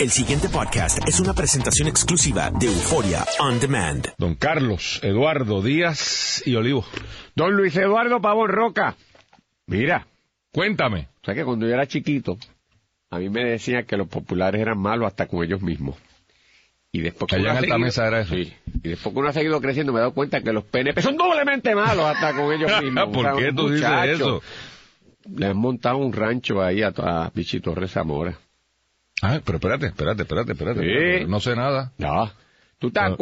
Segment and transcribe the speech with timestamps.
[0.00, 4.08] El siguiente podcast es una presentación exclusiva de Euforia On Demand.
[4.18, 6.84] Don Carlos Eduardo Díaz y Olivo.
[7.34, 8.96] Don Luis Eduardo Pavón Roca.
[9.66, 10.06] Mira,
[10.52, 11.08] Cuéntame.
[11.22, 12.38] o sea que cuando yo era chiquito,
[13.10, 15.96] a mí me decían que los populares eran malos hasta con ellos mismos.
[16.92, 18.34] Y después que Allá uno en ha seguido- Altamesa era eso.
[18.34, 18.52] Sí.
[18.82, 21.16] Y después que uno ha seguido creciendo, me he dado cuenta que los PNP son
[21.16, 23.04] doblemente malos hasta con ellos mismos.
[23.10, 24.42] ¿Por O sea, qué tú dices muchachos, eso?
[25.36, 28.36] Le han montado un rancho ahí a, a Pichi Torres Zamora.
[29.22, 31.26] Ay, pero espérate, espérate, espérate, espérate.
[31.26, 31.92] No sé nada.
[31.98, 32.32] Ya.
[32.78, 33.16] ¿Tú te No.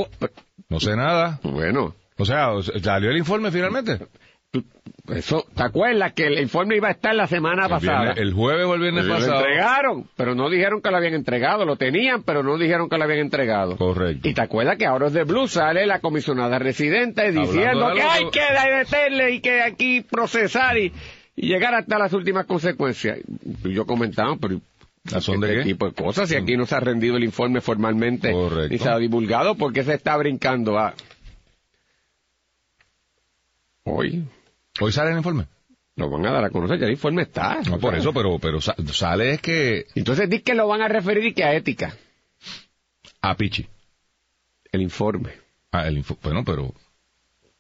[0.68, 1.40] No sé nada.
[1.42, 2.48] Bueno, O sea,
[2.82, 3.98] ¿salió el informe finalmente?
[4.50, 4.64] tú-
[5.14, 8.00] eso, ¿te acuerdas que el informe iba a estar la semana El, pasada?
[8.14, 9.40] viernes- el jueves o el viernes Pero lo pasado.
[9.40, 11.64] entregaron, pero no dijeron que lo habían entregado.
[11.64, 13.76] Lo tenían, pero no dijeron que lo habían entregado.
[13.76, 14.28] Correcto.
[14.28, 18.24] Y te acuerdas que ahora es de Blue sale la comisionada residente diciendo que hay
[18.30, 20.92] que- que detenerle y que aquí procesar y,
[21.37, 23.18] y llegar hasta las últimas consecuencias.
[23.65, 24.60] Y yo comentaba, pero
[25.14, 25.64] ¿A son de este qué?
[25.70, 28.68] tipo de cosas, si aquí no se ha rendido el informe formalmente Correcto.
[28.72, 30.95] ni se ha divulgado, ¿por qué se está brincando a
[33.84, 34.24] hoy?
[34.80, 35.46] ¿Hoy sale el informe?
[35.96, 37.60] Lo van a dar a conocer, ya el informe está.
[37.68, 40.88] No, por eso, pero, pero sa- sale es que Entonces di que lo van a
[40.88, 41.96] referir y que a ética,
[43.20, 43.66] a Pichi.
[44.70, 45.32] el informe.
[45.72, 46.72] Ah, el bueno, pero,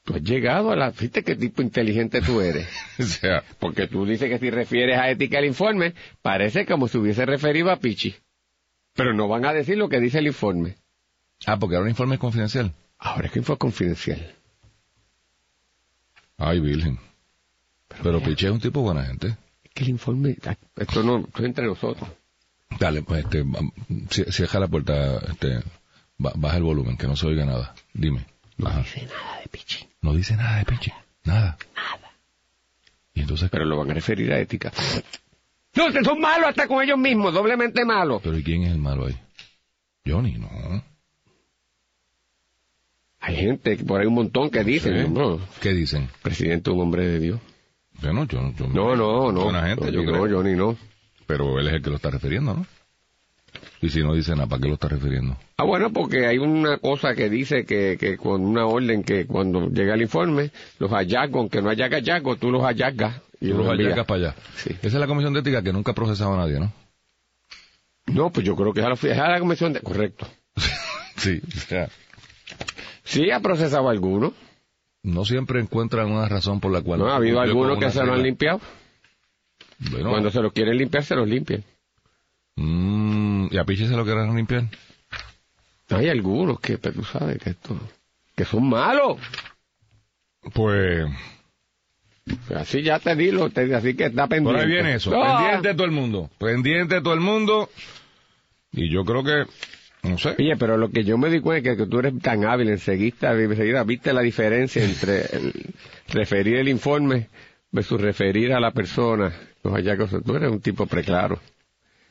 [0.08, 0.90] Tú has llegado a la...
[0.90, 2.66] Fíjate qué tipo inteligente tú eres.
[2.98, 5.92] o sea, Porque tú dices que si refieres a ética el informe,
[6.22, 8.14] parece como si hubiese referido a Pichi.
[8.94, 10.76] Pero no van a decir lo que dice el informe.
[11.44, 12.72] ah, porque ahora un informe es confidencial.
[12.98, 14.34] Ahora es que fue confidencial.
[16.38, 16.98] Ay, virgen.
[18.02, 19.36] Pero Pichi es un tipo buena gente.
[19.62, 20.38] Es que el informe...
[20.76, 21.18] Esto no...
[21.18, 22.08] Esto es entre nosotros.
[22.80, 25.60] Dale, pues, este, cierra la puerta, este,
[26.16, 27.74] ba- baja el volumen, que no se oiga nada.
[27.92, 28.24] Dime.
[28.64, 28.80] Ajá.
[28.82, 29.88] dice nada de Pichi.
[30.02, 30.92] No dice nada de Pichi.
[31.24, 31.56] Nada.
[31.74, 32.10] Nada.
[33.14, 34.72] Y entonces, Pero lo van a referir a ética.
[35.74, 38.20] No, que son malos hasta con ellos mismos, doblemente malos.
[38.22, 39.16] pero ¿y quién es el malo ahí?
[40.06, 40.48] Johnny, no.
[43.20, 46.08] Hay gente, por ahí un montón que dicen, no, ¿Qué dicen?
[46.22, 47.40] presidente es un hombre de Dios.
[48.00, 49.44] Bueno, yo, yo No, no, no.
[49.44, 50.26] Buena gente, yo creo.
[50.26, 50.76] no, Johnny no.
[51.26, 52.66] Pero él es el que lo está refiriendo, ¿no?
[53.80, 55.36] Y si no dice nada, ¿para qué lo está refiriendo?
[55.56, 59.68] Ah, bueno, porque hay una cosa que dice que, que con una orden que cuando
[59.68, 63.20] llega el informe, los hallazgos, aunque no haya hallazgos, tú los hallazgas.
[63.40, 63.90] Y Tú los envías.
[63.92, 64.34] hallacas para allá.
[64.56, 64.70] Sí.
[64.70, 66.72] Esa es la comisión de ética que nunca ha procesado a nadie, ¿no?
[68.06, 69.80] No, pues yo creo que es a la, es a la comisión de...
[69.80, 70.26] Correcto.
[71.16, 71.88] Sí, o sea,
[73.02, 74.32] Sí, ha procesado a algunos.
[75.02, 77.00] no siempre encuentran una razón por la cual...
[77.00, 78.60] No, ha habido algunos que se lo han limpiado.
[79.90, 81.64] Bueno, Cuando se los quieren limpiar, se los limpian.
[82.58, 84.64] Mm, ¿y a Pichi se lo quieren limpiar?
[85.90, 87.78] Hay algunos que, pero tú sabes que esto...
[88.36, 89.16] Que son malos.
[90.52, 91.06] Pues...
[92.54, 94.60] Así ya te di, lo, te, así que está pendiente.
[94.60, 95.10] Por ahí viene eso.
[95.10, 95.22] No.
[95.22, 96.30] Pendiente de todo el mundo.
[96.38, 97.70] Pendiente de todo el mundo.
[98.70, 99.46] Y yo creo que,
[100.06, 100.34] no sé.
[100.38, 102.68] Oye, pero lo que yo me di cuenta es que, que tú eres tan hábil
[102.68, 105.74] enseguida, enseguida viste la diferencia entre el-
[106.08, 107.28] referir el informe
[107.72, 109.32] versus referir a la persona.
[109.64, 110.22] Los hallazgos.
[110.22, 111.40] Tú eres un tipo preclaro.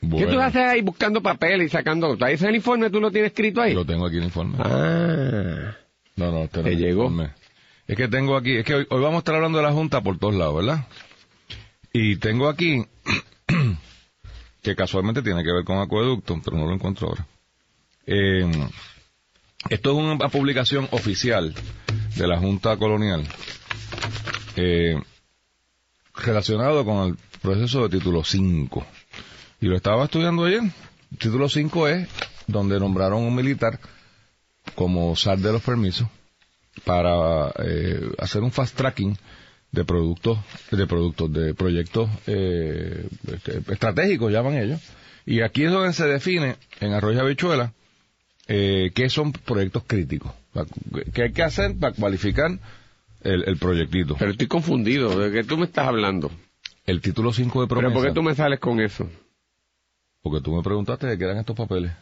[0.02, 2.16] ¿Qué tú haces ahí buscando papel y sacando?
[2.22, 2.90] ¿Ahí es el informe?
[2.90, 3.74] ¿Tú lo tienes escrito ahí?
[3.74, 4.58] Lo tengo aquí el informe.
[4.60, 5.76] Ah.
[6.16, 7.04] No, no, este no ¿Te es el llegó?
[7.06, 7.32] informe.
[7.88, 10.02] Es que tengo aquí, es que hoy, hoy vamos a estar hablando de la Junta
[10.02, 10.88] por todos lados, ¿verdad?
[11.94, 12.86] Y tengo aquí,
[14.62, 17.26] que casualmente tiene que ver con acueducto, pero no lo encuentro ahora.
[18.06, 18.50] Eh,
[19.70, 21.54] esto es una publicación oficial
[22.16, 23.24] de la Junta Colonial
[24.56, 24.96] eh,
[26.16, 28.86] relacionado con el proceso de título 5.
[29.60, 30.62] Y lo estaba estudiando ayer.
[31.18, 32.08] Título 5 es
[32.48, 33.80] donde nombraron un militar
[34.76, 36.08] como SAR de los permisos
[36.84, 39.18] para eh, hacer un fast tracking
[39.72, 40.38] de productos,
[40.72, 44.82] de productos, de proyectos eh, este, estratégicos, llaman ellos.
[45.26, 47.74] Y aquí es donde se define, en Arroyo Habichuela,
[48.48, 50.32] eh, qué son proyectos críticos.
[51.14, 52.52] ¿Qué hay que hacer para cualificar
[53.22, 54.16] el, el proyectito?
[54.18, 55.20] Pero estoy confundido.
[55.20, 56.32] ¿De qué tú me estás hablando?
[56.86, 57.94] El título 5 de ¿Pero promesa.
[57.94, 59.10] por qué tú me sales con eso?
[60.30, 61.94] Porque tú me preguntaste de qué eran estos papeles.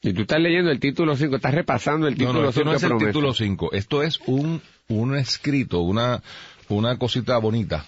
[0.00, 2.76] Y tú estás leyendo el título 5, estás repasando el título no, esto 5 no
[2.76, 3.72] es de el título 5.
[3.72, 6.22] Esto es un, un escrito, una,
[6.68, 7.84] una cosita bonita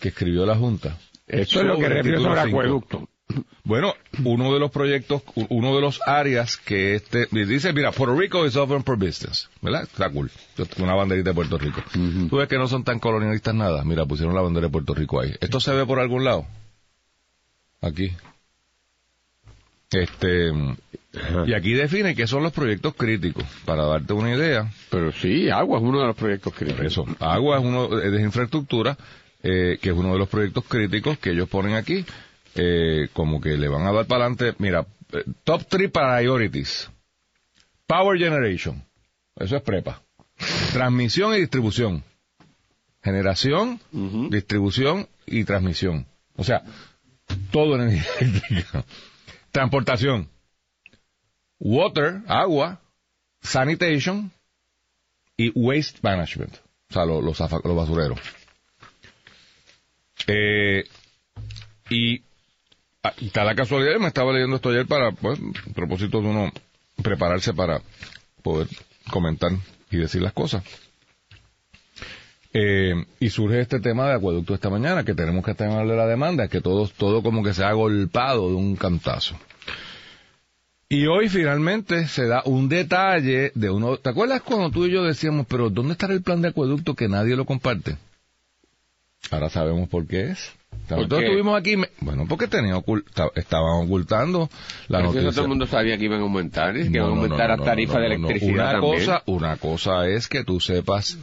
[0.00, 0.98] que escribió la Junta.
[1.26, 3.08] Eso es lo que refiero sobre acueducto.
[3.64, 3.94] Bueno,
[4.24, 8.56] uno de los proyectos, uno de los áreas que este, dice, mira, Puerto Rico is
[8.56, 9.84] open for business, ¿verdad?
[9.84, 10.30] Está cool.
[10.78, 11.80] Una banderita de Puerto Rico.
[12.28, 13.84] Tú ves que no son tan colonialistas nada.
[13.84, 15.32] Mira, pusieron la bandera de Puerto Rico ahí.
[15.40, 16.46] ¿Esto se ve por algún lado?
[17.80, 18.12] Aquí.
[19.90, 20.52] Este,
[21.46, 23.44] y aquí define qué son los proyectos críticos.
[23.64, 26.86] Para darte una idea, Pero sí, agua es uno de los proyectos críticos.
[26.86, 28.96] eso, agua es uno de infraestructura,
[29.42, 32.04] eh, que es uno de los proyectos críticos que ellos ponen aquí,
[32.54, 34.54] eh, como que le van a dar para adelante.
[34.58, 36.88] Mira, eh, top three priorities.
[37.86, 38.84] Power generation.
[39.36, 40.02] Eso es prepa.
[40.72, 42.04] Transmisión y distribución.
[43.02, 43.80] Generación,
[44.30, 46.06] distribución y transmisión.
[46.36, 46.62] O sea,
[47.50, 48.84] todo energía eléctrica.
[49.50, 50.28] Transportación.
[51.58, 52.80] Water, agua,
[53.42, 54.30] sanitation
[55.36, 56.56] y waste management.
[56.90, 57.38] O sea, los,
[57.76, 58.18] basureros.
[60.26, 60.84] Eh,
[63.02, 66.28] ah, y está la casualidad, me estaba leyendo esto ayer para, pues, a propósito de
[66.28, 66.52] uno
[67.02, 67.80] prepararse para
[68.42, 68.68] poder
[69.10, 69.52] comentar
[69.90, 70.62] y decir las cosas.
[72.52, 76.48] Eh, y surge este tema de acueducto esta mañana, que tenemos que tener la demanda,
[76.48, 79.36] que todo, todo como que se ha golpado de un cantazo.
[80.88, 83.96] Y hoy finalmente se da un detalle de uno.
[83.98, 87.08] ¿Te acuerdas cuando tú y yo decíamos, pero ¿dónde estará el plan de acueducto que
[87.08, 87.96] nadie lo comparte?
[89.30, 90.50] Ahora sabemos por qué es.
[90.88, 91.26] ¿Por Nosotros qué?
[91.26, 94.50] estuvimos aquí, bueno, porque tenía ocul- ta- estaban ocultando
[94.88, 95.30] la Pero si eso noticia.
[95.36, 97.58] todo el mundo sabía que iban a aumentar, que No, iban a aumentar no, las
[97.58, 98.94] no, tarifas no, de electricidad Una también.
[98.98, 101.16] cosa, una cosa es que tú sepas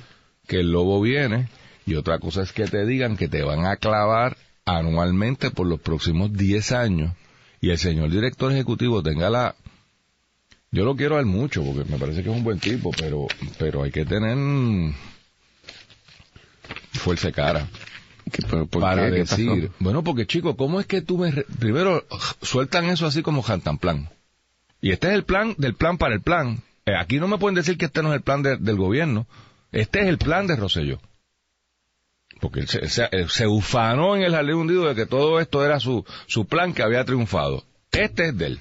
[0.48, 1.48] que el lobo viene
[1.86, 5.80] y otra cosa es que te digan que te van a clavar anualmente por los
[5.80, 7.14] próximos 10 años
[7.62, 9.56] y el señor director ejecutivo tenga la...
[10.72, 13.28] Yo lo quiero a él mucho porque me parece que es un buen tipo, pero,
[13.58, 14.38] pero hay que tener
[16.94, 17.68] fuerza de cara
[18.32, 19.16] ¿Qué- por- por para qué?
[19.16, 19.36] ¿Qué pasó?
[19.38, 21.32] decir, bueno, porque chico, ¿cómo es que tú me...
[21.32, 22.06] re- Primero,
[22.42, 23.42] sueltan eso así como
[23.80, 24.10] plan
[24.82, 26.62] Y este es el plan del plan para el plan.
[26.86, 29.26] Eh, aquí no me pueden decir que este no es el plan de- del gobierno.
[29.72, 31.00] Este es el plan de Rosselló.
[32.40, 35.80] Porque él se, se- se ufanó en el jardín hundido de que todo esto era
[35.80, 37.64] su, su plan que había triunfado.
[37.92, 38.60] Este es de él.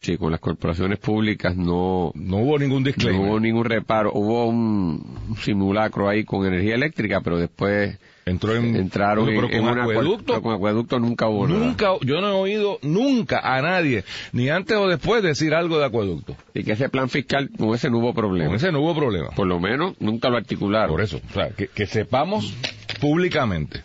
[0.00, 3.20] Sí, con las corporaciones públicas no, No hubo ningún no disclaimer.
[3.28, 4.12] hubo ningún reparo.
[4.12, 8.74] Hubo un, un simulacro ahí con energía eléctrica, pero después Entró en...
[8.74, 10.42] entraron en, un acueducto.
[10.42, 11.76] Con acueducto nunca hubo nada.
[12.02, 16.36] Yo no he oído nunca a nadie, ni antes o después, decir algo de acueducto.
[16.52, 18.48] Y que ese plan fiscal, con ese no hubo problema.
[18.48, 19.30] Con ese no hubo problema.
[19.30, 20.90] Por lo menos nunca lo articularon.
[20.90, 22.52] Por eso, o sea, que, que sepamos
[23.00, 23.84] públicamente.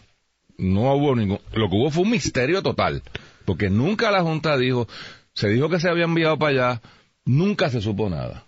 [0.58, 1.40] No hubo ningún...
[1.54, 3.04] Lo que hubo fue un misterio total.
[3.46, 4.88] Porque nunca la Junta dijo...
[5.34, 6.82] Se dijo que se había enviado para allá.
[7.26, 8.46] Nunca se supo nada.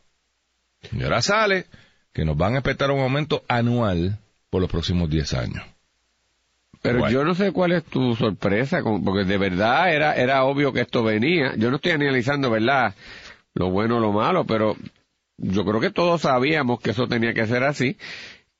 [0.91, 1.67] Y ahora sale
[2.13, 4.17] que nos van a esperar un aumento anual
[4.49, 5.72] por los próximos 10 años.
[6.83, 7.13] Pero Bueno.
[7.13, 11.01] yo no sé cuál es tu sorpresa, porque de verdad era, era obvio que esto
[11.03, 11.55] venía.
[11.55, 12.93] Yo no estoy analizando, ¿verdad?
[13.55, 14.75] Lo bueno o lo malo, pero
[15.37, 17.97] yo creo que todos sabíamos que eso tenía que ser así.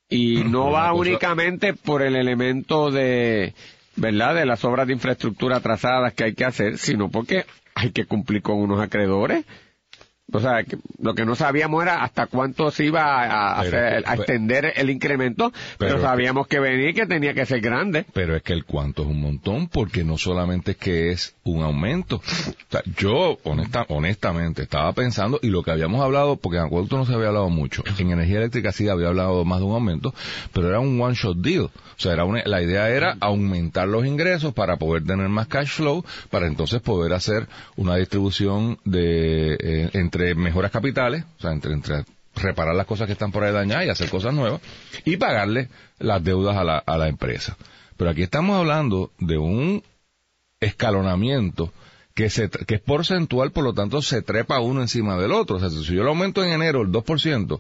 [0.09, 3.53] Y no Una va cosa- únicamente por el elemento de,
[3.97, 4.35] ¿verdad?
[4.35, 7.45] De las obras de infraestructura atrasadas que hay que hacer, sino porque
[7.75, 9.43] hay que cumplir con unos acreedores.
[10.31, 13.77] O sea, que lo que no sabíamos era hasta cuánto se iba a, a Pero
[13.77, 17.45] hacer- es que- a extender el incremento, pero, sabíamos que venía y que tenía que
[17.45, 18.05] ser grande.
[18.13, 21.61] Pero es que el cuánto es un montón, porque no solamente es que es un
[21.61, 22.15] aumento.
[22.15, 26.97] O sea, yo, honesta, honestamente, estaba pensando, y lo que habíamos hablado, porque en acueducto
[26.97, 30.15] no se había hablado mucho, en energía eléctrica sí había hablado más de un aumento,
[30.51, 31.65] pero era un one-shot deal.
[31.65, 35.69] O sea, era una- la idea era aumentar los ingresos para poder tener más cash
[35.73, 41.73] flow, para entonces poder hacer una distribución de eh, entre mejoras capitales, o sea, entre,
[41.73, 42.05] entre
[42.35, 44.61] reparar las cosas que están por ahí dañadas y hacer cosas nuevas,
[45.05, 47.57] y pagarle las deudas a la, a la empresa.
[47.97, 49.81] Pero aquí estamos hablando de un
[50.59, 51.73] escalonamiento
[52.13, 55.55] que, se, que es porcentual, por lo tanto se trepa uno encima del otro.
[55.55, 57.59] O sea, si yo lo aumento en enero el 2%,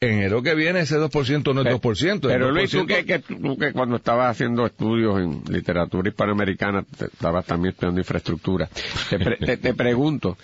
[0.00, 2.14] en enero que viene ese 2% no es 2%.
[2.14, 2.80] es Pero Luis, 2%.
[2.80, 7.72] tú que, que- tú que cuando estabas haciendo estudios en literatura hispanoamericana, te- estabas también
[7.72, 8.68] estudiando infraestructura.
[9.10, 10.38] Te, pre- te- te pregunto,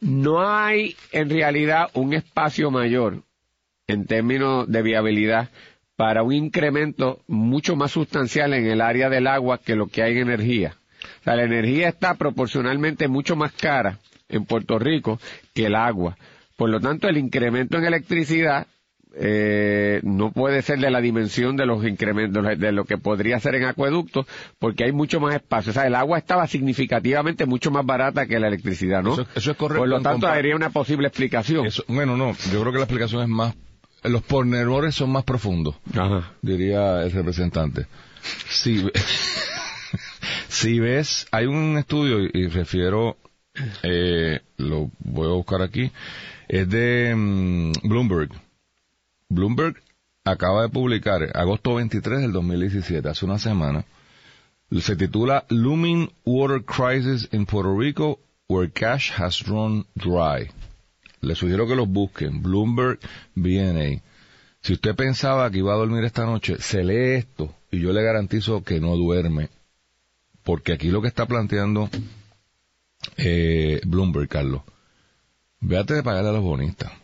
[0.00, 3.22] ¿no hay en realidad un espacio mayor
[3.86, 5.50] en términos de viabilidad
[5.96, 10.12] para un incremento mucho más sustancial en el área del agua que lo que hay
[10.12, 10.76] en energía?
[11.20, 15.18] O sea, la energía está proporcionalmente mucho más cara en Puerto Rico
[15.54, 16.16] que el agua.
[16.56, 18.66] Por lo tanto, el incremento en electricidad
[19.16, 23.54] eh, no puede ser de la dimensión de los incrementos, de lo que podría ser
[23.56, 24.26] en acueductos,
[24.58, 25.70] porque hay mucho más espacio.
[25.70, 29.14] O sea, el agua estaba significativamente mucho más barata que la electricidad, ¿no?
[29.14, 31.66] Eso- eso es correcto Por lo tanto, habría una posible explicación.
[31.66, 33.54] Eso- bueno, no, yo creo que la explicación es más...
[34.02, 35.74] Los pormenores son más profundos.
[35.94, 36.32] Ajá.
[36.40, 37.86] diría el representante.
[38.48, 38.92] Si, ve-
[40.48, 43.16] si ves, hay un estudio, y refiero,
[43.82, 45.90] eh, lo voy a buscar aquí,
[46.48, 48.30] es de mm, Bloomberg.
[49.30, 49.76] Bloomberg
[50.24, 53.84] acaba de publicar, agosto 23 del 2017, hace una semana,
[54.80, 58.18] se titula Looming Water Crisis in Puerto Rico,
[58.48, 60.50] where cash has run dry.
[61.20, 62.98] Les sugiero que los busquen, Bloomberg
[63.34, 64.02] BNA.
[64.62, 68.02] Si usted pensaba que iba a dormir esta noche, se lee esto y yo le
[68.02, 69.48] garantizo que no duerme.
[70.42, 71.88] Porque aquí lo que está planteando
[73.16, 74.62] eh, Bloomberg, Carlos,
[75.60, 76.99] véate de pagarle a los bonistas.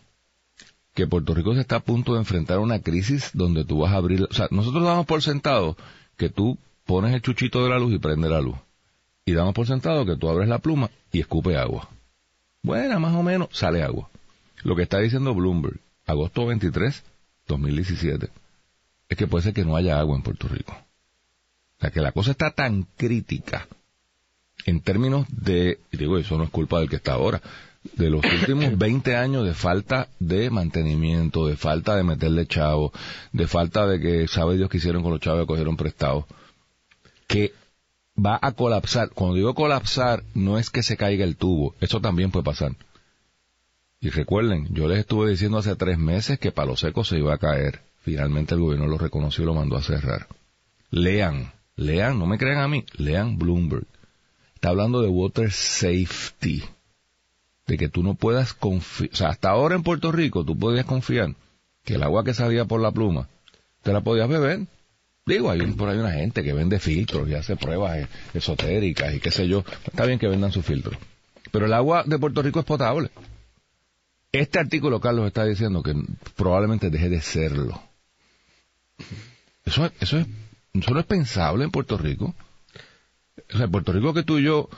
[0.97, 3.97] Que Puerto Rico se está a punto de enfrentar una crisis donde tú vas a
[3.97, 4.23] abrir...
[4.23, 5.77] O sea, nosotros damos por sentado
[6.17, 8.57] que tú pones el chuchito de la luz y prende la luz.
[9.23, 11.87] Y damos por sentado que tú abres la pluma y escupe agua.
[12.63, 14.09] Bueno, más o menos sale agua.
[14.63, 17.03] Lo que está diciendo Bloomberg, agosto 23,
[17.45, 18.29] 2017,
[19.09, 20.73] es que puede ser que no haya agua en Puerto Rico.
[20.73, 23.67] O sea, que la cosa está tan crítica
[24.65, 27.39] en términos de, y digo, eso no es culpa del que está ahora,
[27.95, 32.91] de los últimos 20 años de falta de mantenimiento, de falta de meterle chavo,
[33.31, 36.25] de falta de que sabe Dios qué hicieron con los chavos que cogieron prestados,
[37.27, 37.53] que
[38.17, 39.09] va a colapsar.
[39.09, 42.73] Cuando digo colapsar, no es que se caiga el tubo, eso también puede pasar.
[43.99, 47.39] Y recuerden, yo les estuve diciendo hace tres meses que Palo Seco se iba a
[47.39, 47.81] caer.
[48.01, 50.27] Finalmente el gobierno lo reconoció y lo mandó a cerrar.
[50.91, 53.87] Lean, lean, no me crean a mí, lean Bloomberg.
[54.53, 56.63] Está hablando de water safety.
[57.67, 60.85] De que tú no puedas confiar, o sea, hasta ahora en Puerto Rico tú podías
[60.85, 61.35] confiar
[61.83, 63.27] que el agua que salía por la pluma,
[63.83, 64.67] te la podías beber.
[65.25, 69.19] Digo, hay por ahí una gente que vende filtros y hace pruebas eh, esotéricas y
[69.19, 69.65] qué sé yo.
[69.85, 70.97] Está bien que vendan sus filtros.
[71.51, 73.11] Pero el agua de Puerto Rico es potable.
[74.31, 75.93] Este artículo, Carlos, está diciendo que
[76.35, 77.81] probablemente deje de serlo.
[79.65, 80.27] Eso, eso, es,
[80.73, 82.33] eso no es pensable en Puerto Rico.
[83.53, 84.69] O sea, en Puerto Rico que tú y yo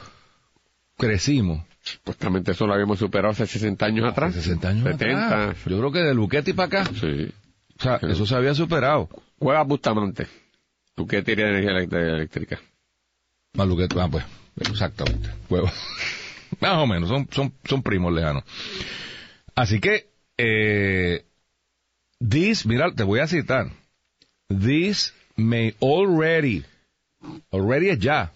[1.00, 1.64] crecimos.
[1.82, 4.36] Supuestamente eso lo habíamos superado hace 60 años atrás.
[4.36, 5.26] 60 años 70.
[5.26, 5.58] atrás.
[5.66, 6.92] Yo creo que de Luquetti para acá.
[6.94, 7.32] Sí.
[7.80, 9.10] O sea, eso se había superado.
[9.40, 10.28] Juega Bustamante.
[10.94, 12.60] ¿Tú qué tiene energía eléctrica?
[13.54, 14.26] Más Luquetti, ah, pues,
[14.60, 15.30] exactamente.
[15.50, 15.72] Huevo.
[16.60, 18.44] Más o menos, son, son, son primos lejanos.
[19.56, 21.26] Así que, eh,
[22.20, 23.70] this, mira, te voy a citar.
[24.50, 26.66] This may already,
[27.52, 28.34] already es ya,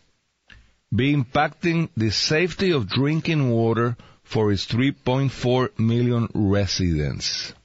[0.95, 7.55] be impacting the safety of drinking water for its 3.4 million residents.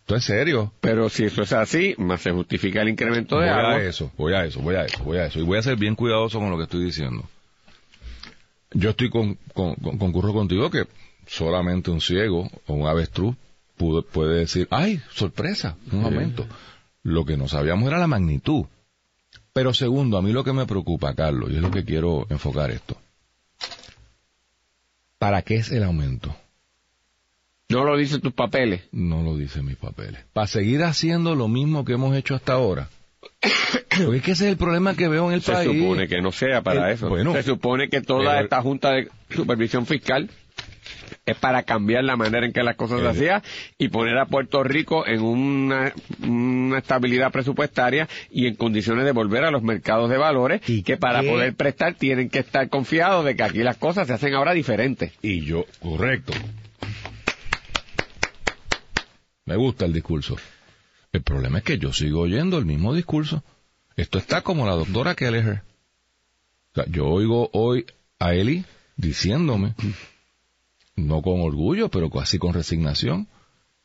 [0.00, 0.72] Esto es serio.
[0.80, 3.74] Pero si eso es así, más se justifica el incremento Voy de agua.
[3.76, 5.38] a eso, voy a eso, voy a eso, voy a eso.
[5.38, 7.24] Y voy a ser bien cuidadoso con lo que estoy diciendo.
[8.72, 10.86] Yo estoy con, con- con- concurro contigo que
[11.26, 13.36] solamente un ciego o un avestruz
[13.78, 16.46] pudo- puede decir, ay, sorpresa, un aumento.
[17.02, 18.64] Lo que no sabíamos era la magnitud.
[19.52, 22.70] Pero segundo, a mí lo que me preocupa, Carlos, y es lo que quiero enfocar
[22.70, 22.96] esto.
[25.18, 26.34] ¿Para qué es el aumento?
[27.68, 28.82] No lo dicen tus papeles.
[28.92, 30.24] No lo dicen mis papeles.
[30.32, 32.88] Para seguir haciendo lo mismo que hemos hecho hasta ahora.
[34.04, 35.80] Porque es que ese es el problema que veo en el Se país.
[35.80, 37.08] supone que no sea para El- eso.
[37.08, 37.32] bueno.
[37.34, 40.30] se supone que toda Pero- esta Junta de Supervisión Fiscal
[41.26, 43.42] es para cambiar la manera en que las cosas se hacían
[43.78, 45.92] y poner a Puerto Rico en una,
[46.26, 50.96] una estabilidad presupuestaria y en condiciones de volver a los mercados de valores ¿Y que
[50.96, 51.28] para qué?
[51.28, 55.12] poder prestar tienen que estar confiados de que aquí las cosas se hacen ahora diferentes.
[55.22, 56.32] Y yo, correcto.
[59.44, 60.36] Me gusta el discurso.
[61.12, 63.42] El problema es que yo sigo oyendo el mismo discurso.
[63.96, 65.62] Esto está como la doctora Kelleher.
[66.72, 67.84] O sea, yo oigo hoy
[68.18, 68.64] a Eli
[68.96, 69.74] diciéndome,
[70.96, 73.28] no con orgullo, pero casi con resignación,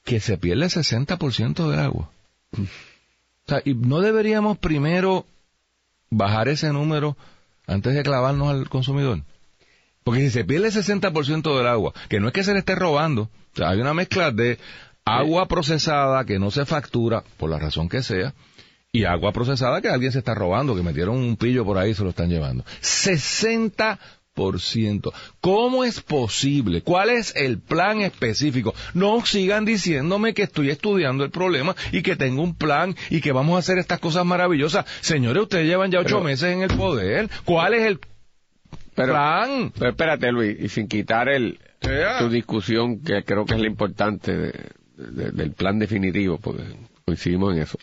[0.04, 2.10] que se pierde el 60% del agua.
[2.54, 5.26] O sea, y no deberíamos primero
[6.10, 7.18] bajar ese número
[7.66, 9.22] antes de clavarnos al consumidor.
[10.04, 12.76] Porque si se pierde el 60% del agua, que no es que se le esté
[12.76, 14.58] robando, o sea, hay una mezcla de
[15.04, 18.34] agua procesada que no se factura, por la razón que sea,
[18.92, 21.94] y agua procesada que alguien se está robando, que metieron un pillo por ahí y
[21.94, 22.64] se lo están llevando.
[22.82, 23.98] 60%.
[25.42, 26.82] ¿Cómo es posible?
[26.82, 28.74] ¿Cuál es el plan específico?
[28.94, 33.32] No sigan diciéndome que estoy estudiando el problema y que tengo un plan y que
[33.32, 34.86] vamos a hacer estas cosas maravillosas.
[35.02, 37.30] Señores, ustedes llevan ya ocho Pero- meses en el poder.
[37.46, 38.00] ¿Cuál es el
[38.96, 39.72] Pero, plan?
[39.78, 41.60] pero espérate, Luis, y sin quitar el,
[42.20, 44.54] tu discusión, que creo que es la importante de-
[44.98, 46.64] de- del plan definitivo, porque
[47.06, 47.78] coincidimos en eso.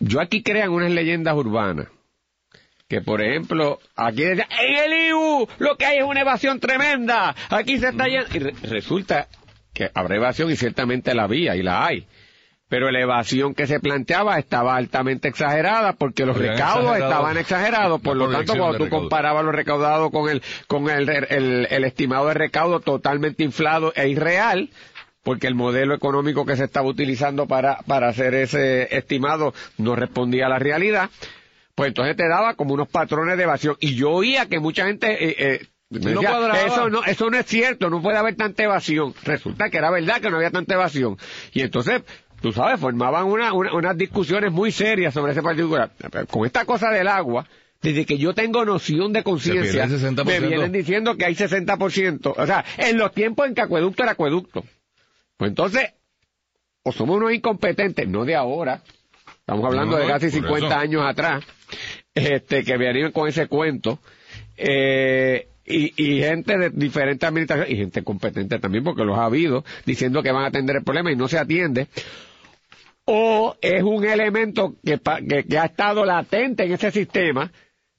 [0.00, 1.86] Yo aquí crean unas leyendas urbanas.
[2.92, 7.34] Que por ejemplo, aquí decía, en el IU lo que hay es una evasión tremenda,
[7.48, 8.26] aquí se está yendo.
[8.34, 9.28] Y re- resulta
[9.72, 12.06] que habrá evasión y ciertamente la había y la hay.
[12.68, 17.38] Pero la evasión que se planteaba estaba altamente exagerada porque los Habían recaudos exagerado estaban
[17.38, 18.00] exagerados.
[18.02, 19.00] Por lo tanto, cuando tú recaudo.
[19.00, 24.08] comparabas los recaudados con el, con el, el, el estimado de recaudo totalmente inflado e
[24.10, 24.68] irreal,
[25.22, 30.44] porque el modelo económico que se estaba utilizando para, para hacer ese estimado no respondía
[30.44, 31.08] a la realidad,
[31.74, 33.76] pues entonces te daba como unos patrones de evasión.
[33.80, 37.38] Y yo oía que mucha gente eh, eh, me No decía, eso no, eso no
[37.38, 39.14] es cierto, no puede haber tanta evasión.
[39.24, 41.16] Resulta que era verdad que no había tanta evasión.
[41.52, 42.02] Y entonces,
[42.40, 45.90] tú sabes, formaban una, una- unas discusiones muy serias sobre ese particular.
[46.30, 47.46] Con esta cosa del agua,
[47.82, 50.24] desde que yo tengo noción de conciencia, Se pierde el 60%.
[50.24, 52.34] me vienen diciendo que hay 60%.
[52.36, 54.64] O sea, en los tiempos en que acueducto era acueducto.
[55.36, 55.92] Pues entonces,
[56.84, 58.82] o somos unos incompetentes, no de ahora,
[59.46, 60.76] estamos hablando No, de casi por 50 eso.
[60.76, 61.44] años atrás,
[62.14, 63.98] este, que venían con ese cuento,
[64.56, 69.64] eh, y, y gente de diferentes administraciones, y gente competente también, porque los ha habido,
[69.84, 71.88] diciendo que van a atender el problema y no se atiende,
[73.04, 77.50] o es un elemento que, que, que ha estado latente en ese sistema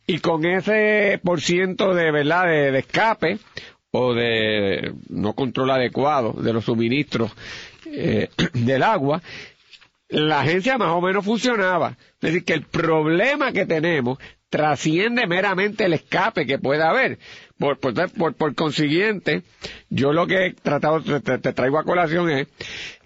[0.07, 3.37] y con ese por ciento de verdad de, de escape
[3.91, 7.31] o de no control adecuado de los suministros
[7.85, 9.21] eh, del agua
[10.13, 11.97] la agencia más o menos funcionaba.
[12.15, 17.17] Es decir que el problema que tenemos trasciende meramente el escape que pueda haber.
[17.57, 19.41] Por, consiguiente
[19.89, 22.47] yo lo que he tratado te traigo a colación es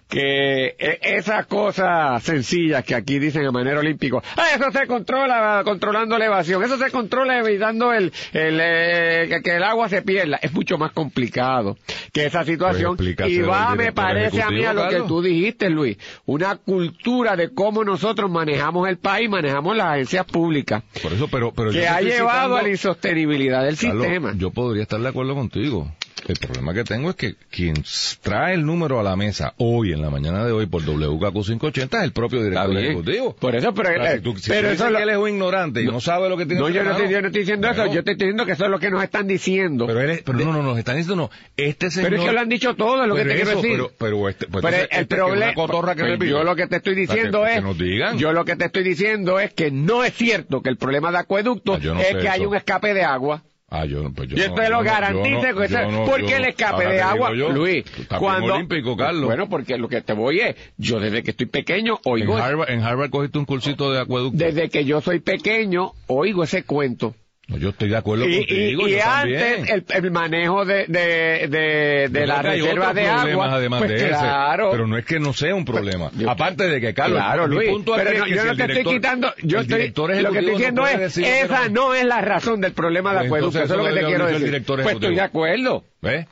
[0.08, 5.60] que e- esas cosas sencillas que aquí dicen a manera olímpico, ah, eso se controla
[5.64, 10.38] controlando la evasión, eso se controla evitando el, el eh, que- el agua se pierda,
[10.42, 11.76] es mucho más complicado
[12.12, 15.20] que esa situación Pues explícaselo y va, me parece a mí a lo que tú
[15.22, 21.12] dijiste, Luis, una cultura de cómo nosotros manejamos el país, manejamos las agencias públicas, Por
[21.12, 24.32] eso, pero, que ha llevado citando- a la insostenibilidad del sistema.
[24.36, 25.92] Yo podría estar de acuerdo contigo.
[26.28, 27.74] El problema que tengo es que quien
[28.20, 31.98] trae el número a la mesa hoy, en la mañana de hoy, por WKQ 580
[31.98, 33.34] es el propio director ejecutivo.
[33.34, 35.16] Por eso, pero, O sea, eh, si tú- si pero eso lo- que él es
[35.16, 37.40] un ignorante y no, sabe lo que tiene No, yo no, estoy, yo no estoy
[37.40, 39.86] diciendo eso, yo te estoy diciendo que eso es lo que nos están diciendo.
[39.86, 41.30] Pero, él es- pero no, no, no, nos están diciendo no.
[41.56, 42.10] Este señor...
[42.10, 43.70] Pero es que lo han dicho todo, es lo que te quiero decir.
[43.72, 46.54] Pero, pero este, pues Pero entonces, el este que problema, cotorra que pues yo lo
[46.56, 48.18] que te estoy que- diciendo que es, nos digan.
[48.18, 51.18] yo lo que te estoy diciendo es que no es cierto que el problema de
[51.18, 53.44] acueducto Ah, no es sé que hay un escape de agua.
[53.70, 56.26] Ah, yo, no, pues yo Yo no, te lo garantizo no, que no, ¿Por yo
[56.26, 57.84] qué el escape de agua, yo, Luis?
[58.08, 59.26] bien olímpico, Carlos.
[59.26, 62.70] Bueno, porque lo que te voy es, yo desde que estoy pequeño en, oigo, Harvard,
[62.70, 64.38] en Harvard cogiste un cursito de acueducto.
[64.38, 67.14] desde que yo soy pequeño oigo ese cuento.
[67.48, 70.84] No, yo estoy de acuerdo Y, y- contigo, y yo antes el, el manejo de,
[70.86, 74.98] de, de, de la que reserva de agua, además pues de ese, claro, pero no
[74.98, 76.10] es que no sea un problema.
[76.14, 78.44] yo- Aparte de que, Carlos, claro, mi Luis, punto pero no, es que yo si
[78.46, 81.04] no el te estoy director- quitando, yo estoy, director lo que estoy no diciendo puede
[81.06, 83.74] es, lo que esa no es la razón del problema de Pues acueducto, entonces eso
[83.74, 84.44] es lo que te lo quiero decir.
[84.44, 86.26] director Pues estoy de acuerdo, ¿Ves?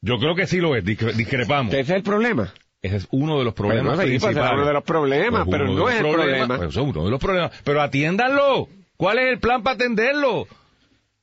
[0.00, 1.72] Yo creo que sí lo es, discre- discrepamos.
[1.72, 2.52] ese es el problema.
[2.82, 4.38] Ese es uno de los problemas pues, principales.
[4.52, 6.56] uno de los problemas, Pues pero no es el problema.
[6.56, 7.52] pues eso es uno de los problemas.
[7.62, 8.68] Pero atiéndanlo.
[8.98, 10.48] ¿Cuál es el plan para atenderlo?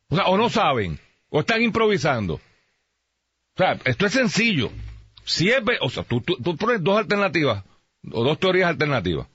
[0.08, 0.98] O sea, o no saben,
[1.30, 2.36] o están improvisando.
[2.36, 4.72] O sea, esto es sencillo.
[5.26, 7.66] Si es, o sea, tú, tú, tú pones dos alternativas,
[8.12, 9.28] o dos teorías alternativas.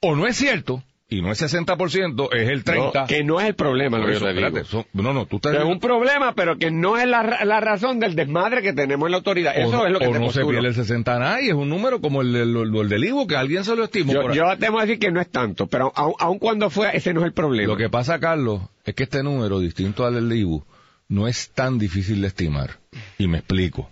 [0.00, 2.92] O no es cierto, y no es 60%, es el 30%.
[2.94, 4.46] No, que no es el problema lo que yo te digo.
[4.46, 5.52] espérate, son- no, no, tú estás...
[5.52, 9.06] Que es un problema, pero que no es la, la razón del desmadre que tenemos
[9.06, 9.56] en la autoridad.
[9.58, 11.54] Eso o es lo que o te no se pierde el 60 a nadie, es
[11.54, 14.12] un número como el, del- el del Ivo, que alguien se lo estimó.
[14.12, 16.96] Yo, yo te voy a decir que no es tanto, pero aun, aun cuando fue,
[16.96, 17.72] ese no es el problema.
[17.72, 20.64] Lo que pasa, Carlos, es que este número, distinto al del IBU,
[21.08, 22.78] no es tan difícil de estimar.
[23.18, 23.90] Y me explico.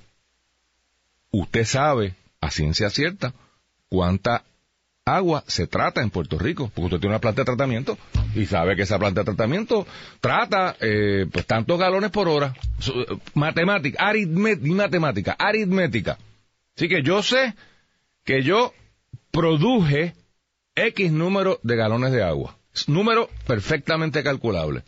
[1.30, 3.34] Usted sabe, a ciencia cierta,
[3.88, 4.44] cuánta
[5.16, 7.98] agua se trata en Puerto Rico, porque usted tiene una planta de tratamiento
[8.34, 9.86] y sabe que esa planta de tratamiento
[10.20, 12.54] trata eh, pues tantos galones por hora.
[12.86, 16.18] Eh, Matemática, aritmética, matemática, aritmética.
[16.76, 17.54] Así que yo sé
[18.24, 18.72] que yo
[19.30, 20.14] produje
[20.74, 22.56] X número de galones de agua.
[22.86, 24.82] Número perfectamente calculable.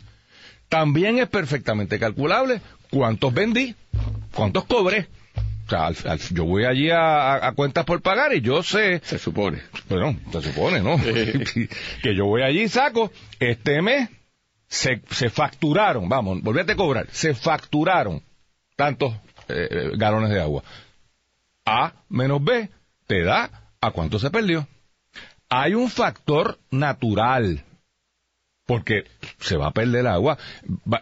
[0.69, 3.75] También es perfectamente calculable cuántos vendí,
[4.33, 5.07] cuántos cobré.
[5.71, 9.17] O sea, al- al- yo voy allí a, cuentas por pagar y yo sé, Se
[9.17, 9.61] supone.
[9.87, 10.97] bueno, se supone, ¿no?
[12.03, 14.09] que yo voy allí y saco, este mes
[14.67, 18.21] se, se facturaron, vamos, volvete a cobrar, se facturaron
[18.75, 19.13] tantos
[19.47, 20.61] eh, galones de agua.
[21.65, 22.69] A menos B
[23.07, 24.67] te da a cuánto se perdió.
[25.47, 27.63] Hay un factor natural,
[28.65, 29.05] porque
[29.39, 30.37] se va a perder agua.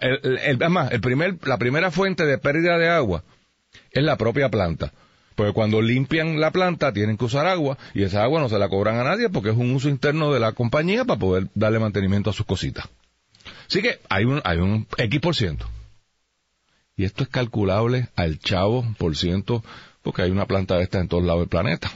[0.01, 3.23] El- el- el- es más, el primer, la primera fuente de pérdida de agua
[3.92, 4.94] es la propia planta.
[5.36, 8.68] Porque cuando limpian la planta tienen que usar agua y esa agua no se la
[8.68, 12.30] cobran a nadie porque es un uso interno de la compañía para poder darle mantenimiento
[12.30, 12.89] a sus cositas.
[13.68, 15.65] Así que hay un, hay un X por ciento.
[16.98, 19.63] Y esto es calculable al chavo por ciento
[20.02, 21.89] porque hay una planta de esta en todos lados del planeta.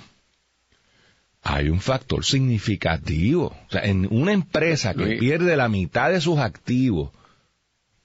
[1.41, 3.47] Hay un factor significativo.
[3.47, 7.11] O sea, en una empresa que pierde la mitad de sus activos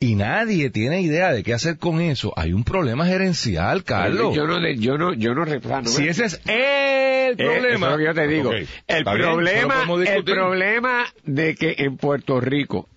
[0.01, 4.35] y nadie tiene idea de qué hacer con eso, hay un problema gerencial, Carlos.
[4.35, 7.69] Yo no, yo no, yo no, no si me- ese es el Eh, problema.
[7.69, 8.53] eso es lo que yo te digo.
[8.87, 12.89] El problema, el problema de que en Puerto Rico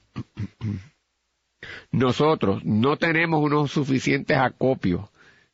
[1.92, 5.10] nosotros no tenemos unos suficientes acopios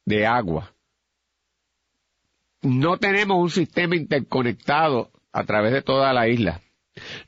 [0.06, 0.74] de agua.
[2.62, 6.60] No tenemos un sistema interconectado a través de toda la isla.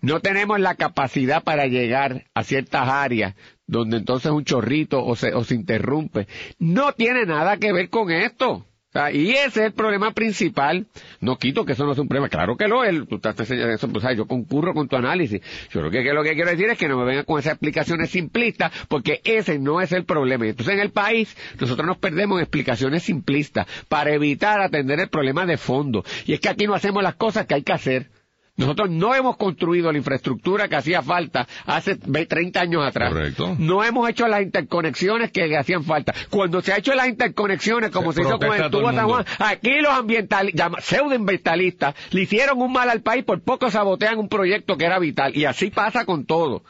[0.01, 3.35] No tenemos la capacidad para llegar a ciertas áreas
[3.67, 6.27] donde entonces un chorrito o se, o se interrumpe.
[6.57, 8.65] No tiene nada que ver con esto.
[9.13, 10.87] Y ese es el problema principal.
[11.21, 12.27] No quito que eso no es un problema.
[12.27, 13.07] Claro que lo es.
[13.07, 15.41] Tú estás enseñando eso, pues, yo concurro con tu análisis.
[15.71, 17.53] Yo creo que, que lo que quiero decir es que no me vengan con esas
[17.53, 20.47] explicaciones simplistas, porque ese no es el problema.
[20.47, 25.09] Y entonces en el país nosotros nos perdemos en explicaciones simplistas para evitar atender el
[25.09, 26.03] problema de fondo.
[26.25, 28.09] Y es que aquí no hacemos las cosas que hay que hacer.
[28.59, 33.13] Nosotros no hemos construido la infraestructura que hacía falta hace 30 años atrás.
[33.13, 33.55] Correcto.
[33.57, 36.13] No hemos hecho las interconexiones que hacían falta.
[36.29, 39.25] Cuando se ha hecho las interconexiones, como se, Se hizo con el tubo San Juan,
[39.39, 44.75] aquí los ambientalistas, pseudoambientalistas, le hicieron un mal al país, por poco sabotean un proyecto
[44.75, 45.37] que era vital.
[45.37, 46.63] Y así pasa con todo.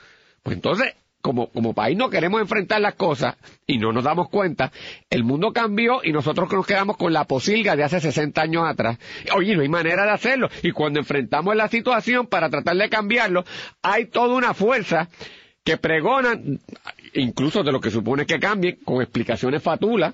[0.44, 3.36] Pues entonces, como, como país no queremos enfrentar las cosas
[3.68, 4.72] y no nos damos cuenta,
[5.10, 8.98] el mundo cambió y nosotros nos quedamos con la posilga de hace 60 años atrás.
[9.36, 10.50] Oye, no hay manera de hacerlo.
[10.64, 13.44] Y cuando enfrentamos la situación para tratar de cambiarlo,
[13.82, 15.10] hay toda una fuerza
[15.64, 16.60] que pregonan,
[17.14, 20.14] incluso de lo que supone que cambien, con explicaciones fatulas,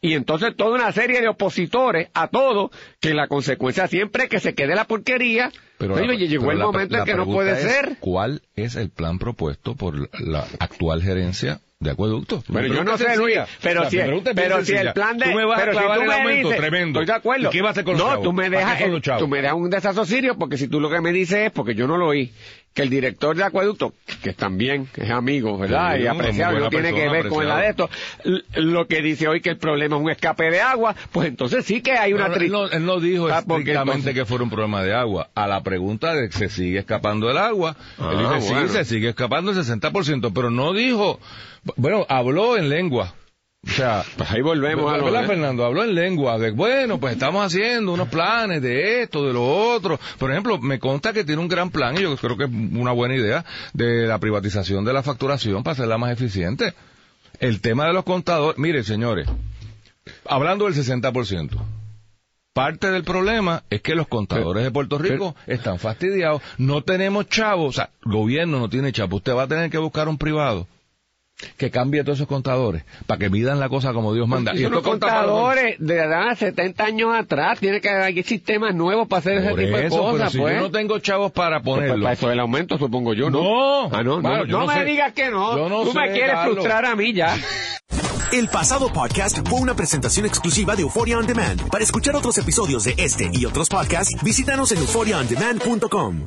[0.00, 4.40] y entonces toda una serie de opositores a todo, que la consecuencia siempre es que
[4.40, 7.52] se quede la porquería, Pero la- llegó pero el momento la en que no puede
[7.52, 7.96] es, ser.
[8.00, 12.42] ¿Cuál es el plan propuesto por la actual gerencia de acueducto?
[12.48, 15.18] Bueno, Mi yo no sé, Luis, pero O sea, si, bien pero si el plan
[15.18, 15.26] de...
[15.26, 17.00] Tú me vas pero a clavar el aumento dices- tremendo.
[17.00, 17.48] Estoy de acuerdo.
[17.48, 18.24] ¿Y qué vas a hacer con los No, chavos?
[18.24, 21.12] tú me ¿Para dejas, tú me dejas un desasosirio porque si tú lo que me
[21.12, 22.32] dices es, porque yo no lo oí,
[22.74, 25.96] que el director de acueducto, que también es amigo, ¿verdad?
[25.96, 27.88] Y apreciado, no tiene que ver con la de esto,
[28.56, 31.80] lo que dice hoy que el problema es un escape de agua, pues entonces sí
[31.80, 35.28] que hay una no, él, no, dijo Ah, estrictamente que fuera un problema de agua.
[35.34, 38.68] A la pregunta de que se sigue escapando el agua, Ah, él dice, bueno.
[38.68, 41.20] sí, se sigue escapando el 60%, pero no dijo,
[41.76, 43.14] bueno, habló en lengua.
[43.66, 45.64] O sea, Pues ahí volvemos a lo ¿verdad, de- Fernando?
[45.64, 46.38] Habló en lengua.
[46.38, 49.98] De, bueno, pues estamos haciendo unos planes de esto, de lo otro.
[50.18, 52.92] Por ejemplo, me consta que tiene un gran plan, y yo creo que es una
[52.92, 56.74] buena idea, de la privatización de la facturación para hacerla más eficiente.
[57.40, 59.26] El tema de los contadores, mire, señores,
[60.26, 61.58] hablando del 60%.
[62.52, 66.40] Parte del problema es que los contadores de Puerto Rico están fastidiados.
[66.58, 69.14] No tenemos chavos, o sea, el gobierno no tiene chavos.
[69.16, 70.68] Usted va a tener que buscar un privado
[71.56, 74.52] que cambie todos esos contadores para que midan la cosa como Dios manda.
[74.54, 78.22] Y esto los conta para los- contadores de edad 70 años atrás, tiene que haber
[78.24, 80.54] sistemas nuevos para hacer Por ese tipo de pero cosas, si pues.
[80.54, 82.02] yo no tengo chavos para Pues, ponerlo.
[82.04, 83.42] para eso el aumento, supongo yo, ¿no?
[83.42, 83.82] No.
[83.92, 84.84] Ah, no, Bueno, no, yo no no me sé.
[84.84, 85.56] digas que no.
[85.84, 86.54] Tú me quieres Carlos.
[86.54, 87.36] frustrar a mí ya.
[88.32, 91.68] El pasado podcast fue una presentación exclusiva de Euphoria On Demand.
[91.68, 96.26] Para escuchar otros episodios de este y otros podcasts, visítanos en euphoriaondemand.com.